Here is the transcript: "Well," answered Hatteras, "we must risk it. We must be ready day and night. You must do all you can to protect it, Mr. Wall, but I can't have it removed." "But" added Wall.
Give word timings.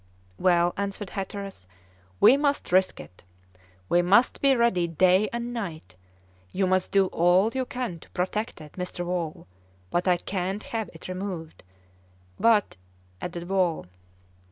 "Well," 0.39 0.73
answered 0.77 1.11
Hatteras, 1.11 1.67
"we 2.19 2.35
must 2.35 2.71
risk 2.71 2.99
it. 2.99 3.21
We 3.87 4.01
must 4.01 4.41
be 4.41 4.55
ready 4.55 4.87
day 4.87 5.29
and 5.31 5.53
night. 5.53 5.93
You 6.51 6.65
must 6.65 6.89
do 6.91 7.05
all 7.11 7.51
you 7.53 7.65
can 7.65 7.99
to 7.99 8.09
protect 8.09 8.59
it, 8.61 8.71
Mr. 8.73 9.05
Wall, 9.05 9.45
but 9.91 10.07
I 10.07 10.17
can't 10.17 10.63
have 10.63 10.89
it 10.93 11.07
removed." 11.07 11.61
"But" 12.39 12.77
added 13.21 13.47
Wall. 13.47 13.85